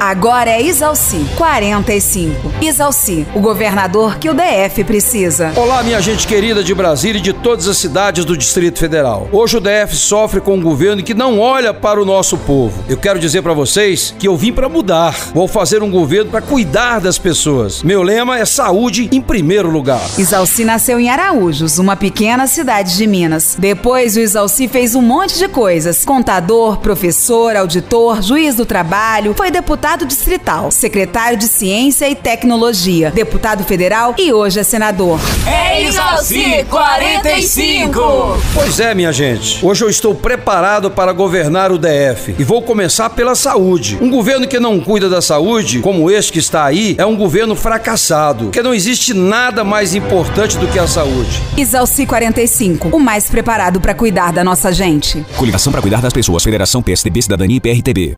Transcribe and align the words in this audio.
Agora 0.00 0.48
é 0.48 0.62
Isalci, 0.62 1.26
45. 1.36 2.52
Isalci, 2.62 3.26
o 3.34 3.40
governador 3.40 4.16
que 4.16 4.30
o 4.30 4.34
DF 4.34 4.84
precisa. 4.84 5.52
Olá, 5.56 5.82
minha 5.82 6.00
gente 6.00 6.24
querida 6.24 6.62
de 6.62 6.72
Brasília 6.72 7.18
e 7.18 7.22
de 7.22 7.32
todas 7.32 7.66
as 7.66 7.78
cidades 7.78 8.24
do 8.24 8.36
Distrito 8.36 8.78
Federal. 8.78 9.28
Hoje 9.32 9.56
o 9.56 9.60
DF 9.60 9.96
sofre 9.96 10.40
com 10.40 10.54
um 10.54 10.62
governo 10.62 11.02
que 11.02 11.14
não 11.14 11.40
olha 11.40 11.74
para 11.74 12.00
o 12.00 12.04
nosso 12.04 12.38
povo. 12.38 12.84
Eu 12.88 12.96
quero 12.96 13.18
dizer 13.18 13.42
para 13.42 13.52
vocês 13.52 14.14
que 14.16 14.28
eu 14.28 14.36
vim 14.36 14.52
para 14.52 14.68
mudar. 14.68 15.16
Vou 15.34 15.48
fazer 15.48 15.82
um 15.82 15.90
governo 15.90 16.30
para 16.30 16.42
cuidar 16.42 17.00
das 17.00 17.18
pessoas. 17.18 17.82
Meu 17.82 18.00
lema 18.00 18.38
é 18.38 18.44
saúde 18.44 19.08
em 19.10 19.20
primeiro 19.20 19.68
lugar. 19.68 20.00
Isalci 20.16 20.64
nasceu 20.64 21.00
em 21.00 21.10
Araújos, 21.10 21.80
uma 21.80 21.96
pequena 21.96 22.46
cidade 22.46 22.96
de 22.96 23.04
Minas. 23.04 23.56
Depois 23.58 24.16
o 24.16 24.20
Isalci 24.20 24.68
fez 24.68 24.94
um 24.94 25.02
monte 25.02 25.36
de 25.38 25.48
coisas: 25.48 26.04
contador, 26.04 26.76
professor, 26.76 27.56
auditor, 27.56 28.22
juiz 28.22 28.54
do 28.54 28.64
trabalho, 28.64 29.34
foi 29.34 29.50
deputado 29.50 29.87
deputado 29.88 30.04
distrital, 30.04 30.70
secretário 30.70 31.38
de 31.38 31.48
Ciência 31.48 32.06
e 32.10 32.14
Tecnologia, 32.14 33.10
deputado 33.10 33.64
federal 33.64 34.14
e 34.18 34.30
hoje 34.34 34.60
é 34.60 34.62
senador. 34.62 35.18
É 35.46 35.82
Isalci 35.82 36.66
45! 36.68 37.98
Pois 38.52 38.80
é, 38.80 38.94
minha 38.94 39.10
gente. 39.14 39.64
Hoje 39.64 39.82
eu 39.82 39.88
estou 39.88 40.14
preparado 40.14 40.90
para 40.90 41.10
governar 41.14 41.72
o 41.72 41.78
DF 41.78 42.34
e 42.38 42.44
vou 42.44 42.60
começar 42.60 43.08
pela 43.08 43.34
saúde. 43.34 43.96
Um 43.98 44.10
governo 44.10 44.46
que 44.46 44.60
não 44.60 44.78
cuida 44.78 45.08
da 45.08 45.22
saúde, 45.22 45.78
como 45.80 46.10
este 46.10 46.32
que 46.32 46.38
está 46.38 46.66
aí, 46.66 46.94
é 46.98 47.06
um 47.06 47.16
governo 47.16 47.56
fracassado, 47.56 48.44
porque 48.44 48.62
não 48.62 48.74
existe 48.74 49.14
nada 49.14 49.64
mais 49.64 49.94
importante 49.94 50.58
do 50.58 50.68
que 50.68 50.78
a 50.78 50.86
saúde. 50.86 51.42
Isalci 51.56 52.04
45, 52.04 52.94
o 52.94 53.00
mais 53.00 53.30
preparado 53.30 53.80
para 53.80 53.94
cuidar 53.94 54.34
da 54.34 54.44
nossa 54.44 54.70
gente. 54.70 55.24
Coligação 55.38 55.72
para 55.72 55.80
cuidar 55.80 56.02
das 56.02 56.12
pessoas, 56.12 56.42
Federação 56.42 56.82
PSDB 56.82 57.22
Cidadania 57.22 57.56
e 57.56 57.60
PRTB. 57.60 58.16